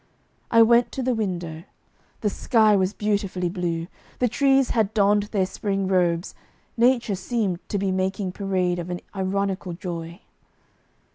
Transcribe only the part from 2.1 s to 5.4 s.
The sky was beautifully blue; the trees had donned